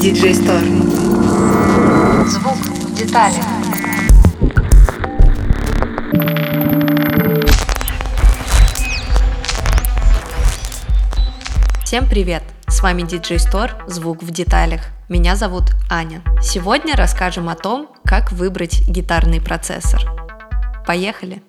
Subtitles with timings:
[0.00, 0.64] DJ Store.
[2.26, 3.44] Звук в деталях.
[11.84, 12.42] Всем привет!
[12.66, 14.86] С вами DJ Store «Звук в деталях».
[15.10, 16.22] Меня зовут Аня.
[16.40, 20.00] Сегодня расскажем о том, как выбрать гитарный процессор.
[20.86, 21.42] Поехали!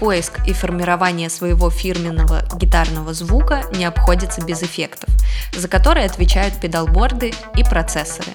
[0.00, 5.10] Поиск и формирование своего фирменного гитарного звука не обходится без эффектов,
[5.54, 8.30] за которые отвечают педалборды и процессоры.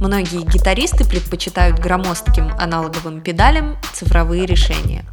[0.00, 5.04] Многие гитаристы предпочитают громоздким аналоговым педалям цифровые решения.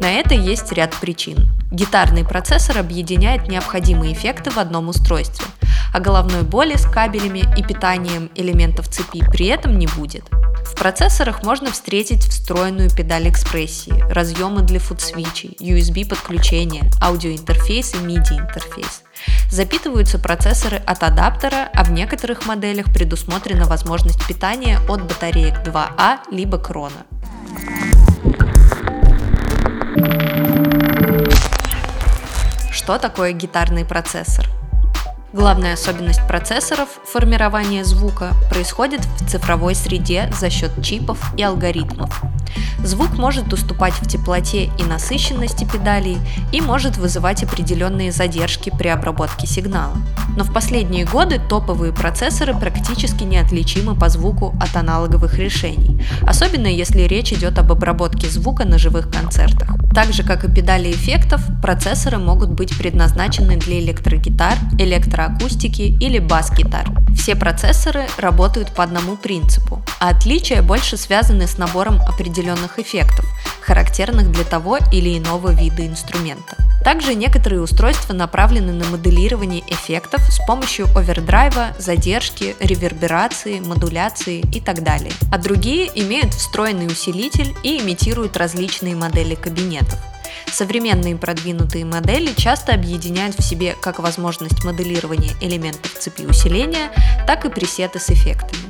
[0.00, 1.48] На это есть ряд причин.
[1.70, 5.46] Гитарный процессор объединяет необходимые эффекты в одном устройстве,
[5.94, 10.24] а головной боли с кабелями и питанием элементов цепи при этом не будет.
[10.64, 18.40] В процессорах можно встретить встроенную педаль экспрессии, разъемы для фудсвичей, USB подключения, аудиоинтерфейс и MIDI
[18.40, 19.02] интерфейс.
[19.50, 26.58] Запитываются процессоры от адаптера, а в некоторых моделях предусмотрена возможность питания от батареек 2А либо
[26.58, 27.06] крона.
[32.70, 34.46] Что такое гитарный процессор?
[35.34, 42.22] Главная особенность процессоров– формирование звука– происходит в цифровой среде за счет чипов и алгоритмов.
[42.84, 46.18] Звук может уступать в теплоте и насыщенности педалей
[46.52, 49.96] и может вызывать определенные задержки при обработке сигнала.
[50.36, 57.02] Но в последние годы топовые процессоры практически неотличимы по звуку от аналоговых решений, особенно если
[57.02, 59.74] речь идет об обработке звука на живых концертах.
[59.94, 64.58] Так же, как и педали эффектов, процессоры могут быть предназначены для электрогитар,
[65.24, 66.86] электроакустики или бас-гитар.
[67.16, 73.24] Все процессоры работают по одному принципу, а отличия больше связаны с набором определенных эффектов,
[73.60, 76.56] характерных для того или иного вида инструмента.
[76.84, 84.82] Также некоторые устройства направлены на моделирование эффектов с помощью овердрайва, задержки, реверберации, модуляции и так
[84.82, 85.12] далее.
[85.32, 89.98] А другие имеют встроенный усилитель и имитируют различные модели кабинетов.
[90.54, 96.92] Современные продвинутые модели часто объединяют в себе как возможность моделирования элементов цепи усиления,
[97.26, 98.62] так и пресеты с эффектами.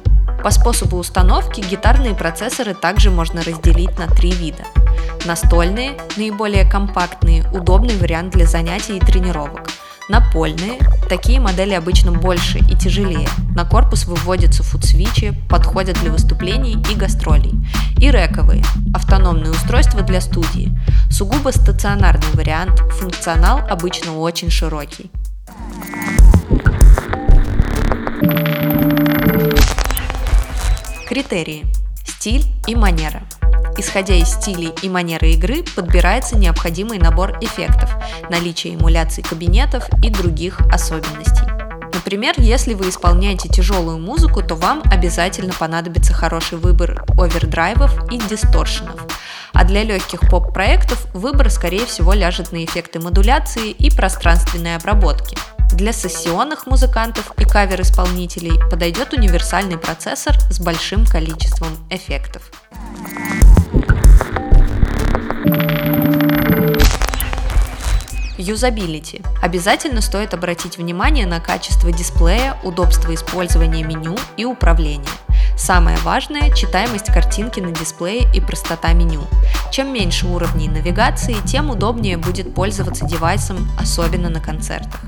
[0.42, 4.64] По способу установки гитарные процессоры также можно разделить на три вида.
[5.26, 9.73] Настольные, наиболее компактные, удобный вариант для занятий и тренировок.
[10.06, 10.78] Напольные,
[11.08, 13.26] такие модели обычно больше и тяжелее.
[13.54, 17.54] На корпус выводятся фудсвичи, подходят для выступлений и гастролей.
[17.96, 20.78] И рековые, автономные устройства для студии.
[21.10, 25.10] Сугубо стационарный вариант, функционал обычно очень широкий.
[31.08, 31.64] Критерии.
[32.04, 33.22] Стиль и манера.
[33.76, 37.90] Исходя из стилей и манеры игры, подбирается необходимый набор эффектов,
[38.30, 41.44] наличие эмуляций кабинетов и других особенностей.
[41.92, 49.00] Например, если вы исполняете тяжелую музыку, то вам обязательно понадобится хороший выбор овердрайвов и дисторшенов.
[49.52, 55.36] А для легких поп-проектов выбор, скорее всего, ляжет на эффекты модуляции и пространственной обработки–
[55.74, 62.42] для сессионных музыкантов и кавер-исполнителей подойдет универсальный процессор с большим количеством эффектов.
[68.36, 69.22] Юзабилити.
[69.42, 75.08] Обязательно стоит обратить внимание на качество дисплея, удобство использования меню и управления.
[75.56, 79.22] Самое важное– читаемость картинки на дисплее и простота меню.
[79.70, 85.00] Чем меньше уровней навигации, тем удобнее будет пользоваться девайсом, особенно на концертах.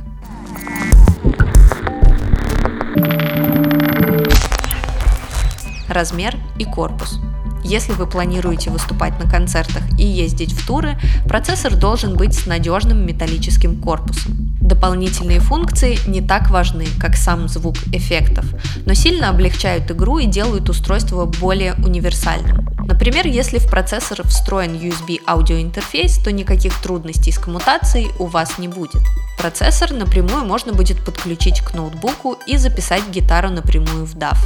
[5.88, 7.20] Размер и корпус.
[7.68, 10.96] Если вы планируете выступать на концертах и ездить в туры,
[11.26, 14.36] процессор должен быть с надежным металлическим корпусом.
[14.60, 18.44] Дополнительные функции не так важны, как сам звук эффектов,
[18.84, 22.68] но сильно облегчают игру и делают устройство более универсальным.
[22.86, 28.68] Например, если в процессор встроен USB аудиоинтерфейс, то никаких трудностей с коммутацией у вас не
[28.68, 29.02] будет.
[29.38, 34.36] Процессор напрямую можно будет подключить к ноутбуку и записать гитару напрямую в DAW.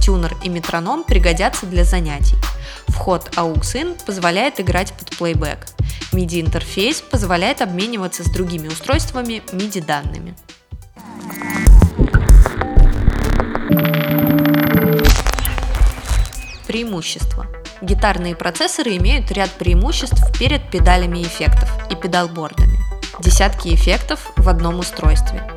[0.00, 2.36] Тюнер и метроном пригодятся для занятий.
[2.88, 5.66] Вход AUX-IN позволяет играть под плейбэк.
[6.12, 10.34] MIDI-интерфейс позволяет обмениваться с другими устройствами MIDI-данными.
[16.66, 17.46] Преимущества.
[17.80, 22.78] Гитарные процессоры имеют ряд преимуществ перед педалями эффектов и педалбордами.
[23.20, 25.53] Десятки эффектов в одном устройстве.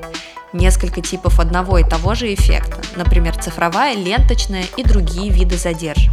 [0.57, 6.11] Несколько типов одного и того же эффекта, например, цифровая, ленточная и другие виды задержек.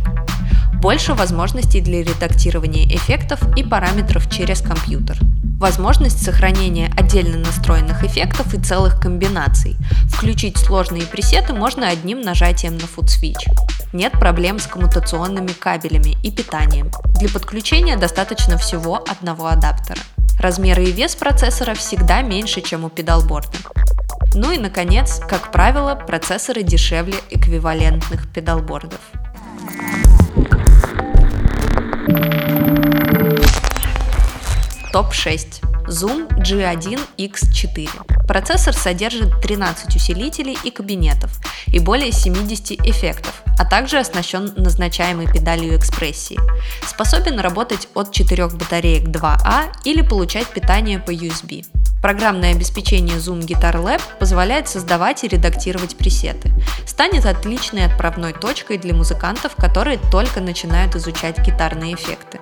[0.75, 5.17] Больше возможностей для редактирования эффектов и параметров через компьютер.
[5.59, 9.79] Возможность сохранения отдельно настроенных эффектов и целых комбинаций.
[10.09, 13.51] Включить сложные пресеты можно одним нажатием на Switch.
[13.95, 16.91] Нет проблем с коммутационными кабелями и питанием.
[17.19, 20.01] Для подключения достаточно всего одного адаптера.
[20.39, 23.57] Размеры и вес процессора всегда меньше, чем у педалборда.
[24.35, 28.99] Ну и, наконец, как правило, процессоры дешевле эквивалентных педалбордов.
[34.93, 35.63] Топ-6.
[35.87, 38.27] Zoom G1X4.
[38.27, 45.77] Процессор содержит 13 усилителей и кабинетов и более 70 эффектов, а также оснащен назначаемой педалью
[45.77, 46.39] экспрессии.
[46.87, 51.65] Способен работать от 4 батареек 2А или получать питание по USB.
[52.05, 56.53] Программное обеспечение Zoom Guitar Lab позволяет создавать и редактировать пресеты.
[56.85, 62.41] Станет отличной отправной точкой для музыкантов, которые только начинают изучать гитарные эффекты.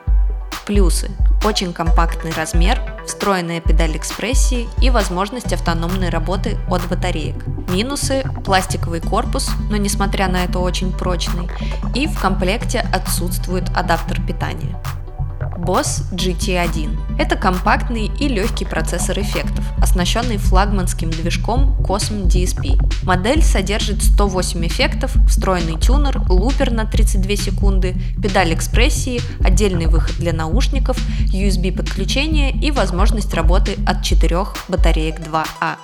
[0.66, 1.12] Плюсы.
[1.44, 7.46] Очень компактный размер, встроенная педаль экспрессии и возможность автономной работы от батареек.
[7.68, 11.48] Минусы– пластиковый корпус, но несмотря на это очень прочный,
[11.94, 14.76] и в комплекте отсутствует адаптер питания.
[15.62, 17.18] Boss GT1.
[17.20, 22.80] Это компактный и легкий процессор эффектов, оснащенный флагманским движком Cosm DSP.
[23.04, 30.32] Модель содержит 108 эффектов, встроенный тюнер, лупер на 32 секунды, педаль экспрессии, отдельный выход для
[30.32, 30.96] наушников,
[31.32, 35.76] USB подключение и возможность работы от 4 батареек 2А.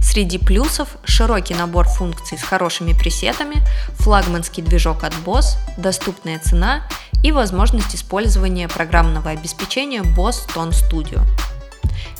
[0.00, 3.56] Среди плюсов– широкий набор функций с хорошими пресетами,
[3.94, 6.82] флагманский движок от Boss, доступная цена
[7.22, 11.20] и возможность использования программного обеспечения Boss Tone Studio.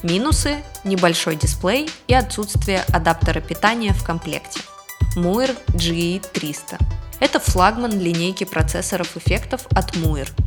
[0.03, 4.61] Минусы– небольшой дисплей и отсутствие адаптера питания в комплекте.
[5.17, 6.81] Muir GE300–
[7.21, 10.29] это флагман линейки процессоров эффектов от Muir–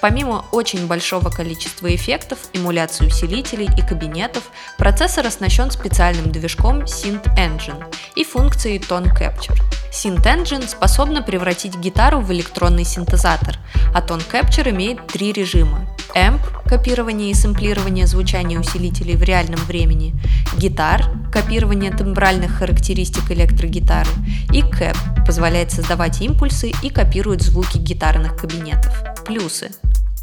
[0.00, 4.44] Помимо очень большого количества эффектов, эмуляции усилителей и кабинетов,
[4.78, 7.82] процессор оснащен специальным движком Synth Engine
[8.14, 9.58] и функцией Tone Capture.
[9.96, 13.56] Synth Engine способна превратить гитару в электронный синтезатор,
[13.94, 20.14] а Tone Capture имеет три режима AMP– копирование и сэмплирование звучания усилителей в реальном времени,
[20.58, 21.02] гитар–
[21.32, 24.10] копирование тембральных характеристик электрогитары,
[24.52, 28.92] и CAP– позволяет создавать импульсы и копирует звуки гитарных кабинетов.
[29.24, 29.70] Плюсы.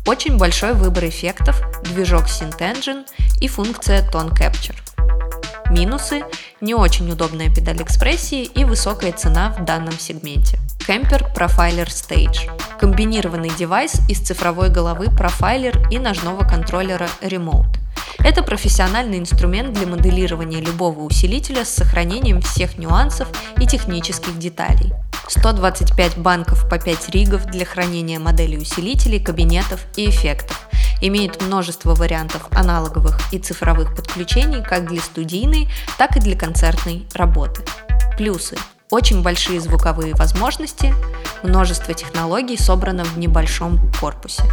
[0.06, 3.06] Очень большой выбор эффектов, движок Synth Engine
[3.42, 4.82] и функция Tone Capture.
[5.69, 6.24] Минусы–
[6.62, 10.60] не очень удобная педаль экспрессии и высокая цена в данном сегменте.
[10.88, 12.50] Camper Profiler Stage–
[12.80, 17.77] комбинированный девайс из цифровой головы профайлер и ножного контроллера Remote.
[18.19, 23.27] Это профессиональный инструмент для моделирования любого усилителя с сохранением всех нюансов
[23.57, 24.94] и технических деталей.
[25.27, 30.68] 125 банков по 5 ригов для хранения моделей усилителей, кабинетов и эффектов.
[31.05, 35.67] Имеет множество вариантов аналоговых и цифровых подключений как для студийной,
[35.97, 37.61] так и для концертной работы.
[38.17, 38.55] Плюсы.
[38.89, 40.95] Очень большие звуковые возможности,
[41.44, 44.44] множество технологий собрано в небольшом корпусе.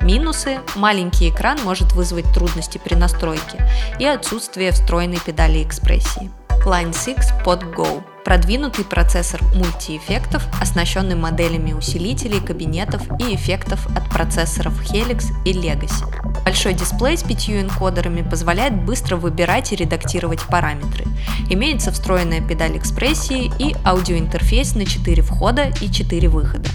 [0.00, 3.68] Минусы– маленький экран может вызвать трудности при настройке
[3.98, 6.30] и отсутствие встроенной педали экспрессии.
[6.64, 14.74] Line 6 Pod Go– продвинутый процессор мультиэффектов, оснащенный моделями усилителей, кабинетов и эффектов от процессоров
[14.82, 16.04] Helix и Legacy.
[16.44, 21.06] Большой дисплей с пятью энкодерами позволяет быстро выбирать и редактировать параметры.
[21.48, 26.68] Имеется встроенная педаль экспрессии и аудиоинтерфейс на 4 входа и 4 выхода.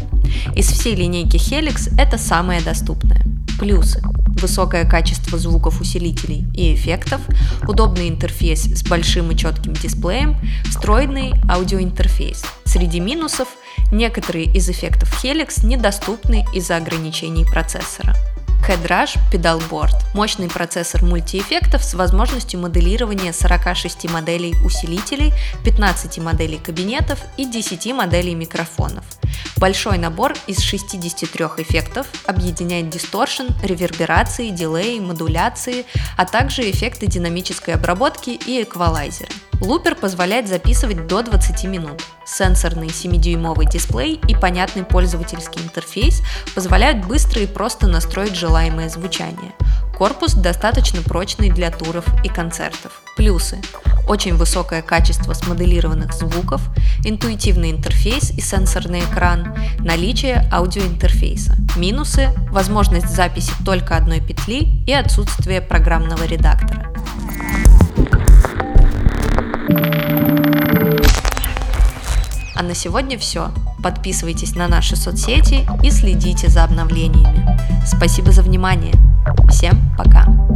[0.55, 3.21] Из всей линейки Helix это самое доступное.
[3.59, 4.01] Плюсы
[4.43, 7.21] высокое качество звуков усилителей и эффектов,
[7.67, 10.35] удобный интерфейс с большим и четким дисплеем,
[10.65, 12.43] встроенный аудиоинтерфейс.
[12.65, 13.47] Среди минусов
[13.91, 18.15] некоторые из эффектов Helix недоступны из-за ограничений процессора.
[18.67, 25.33] Headrush Pedalboard– мощный процессор мультиэффектов с возможностью моделирования 46 моделей усилителей,
[25.65, 29.03] 15 моделей кабинетов и 10 моделей микрофонов.
[29.57, 38.29] Большой набор из 63 эффектов объединяет дисторшн, реверберации, дилей, модуляции, а также эффекты динамической обработки
[38.29, 39.31] и эквалайзеры.
[39.63, 42.03] Лупер позволяет записывать до 20 минут.
[42.25, 46.21] Сенсорный 7-дюймовый дисплей и понятный пользовательский интерфейс
[46.53, 49.53] позволяют быстро и просто настроить желаемое звучание.
[49.97, 53.01] Корпус достаточно прочный для туров и концертов.
[53.15, 53.61] Плюсы.
[54.05, 56.61] Очень высокое качество смоделированных звуков,
[57.05, 61.55] интуитивный интерфейс и сенсорный экран, наличие аудиоинтерфейса.
[61.77, 66.93] Минусы– возможность записи только одной петли и отсутствие программного редактора.
[72.55, 73.51] А на сегодня все.
[73.83, 77.45] Подписывайтесь на наши соцсети и следите за обновлениями.
[77.85, 78.93] Спасибо за внимание.
[79.49, 80.52] Всем пока.